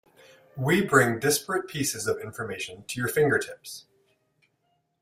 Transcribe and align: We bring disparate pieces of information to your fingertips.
We 0.57 0.83
bring 0.83 1.19
disparate 1.19 1.67
pieces 1.67 2.07
of 2.07 2.19
information 2.21 2.85
to 2.87 2.99
your 2.99 3.07
fingertips. 3.07 3.85